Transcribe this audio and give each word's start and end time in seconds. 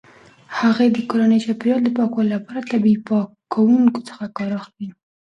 هغې 0.59 0.87
د 0.91 0.97
کورني 1.09 1.37
چاپیریال 1.45 1.81
د 1.83 1.89
پاکوالي 1.97 2.29
لپاره 2.35 2.59
د 2.61 2.65
طبیعي 2.73 2.97
پاکونکو 3.07 3.99
څخه 4.09 4.25
کار 4.37 4.49
اخلي. 4.59 4.89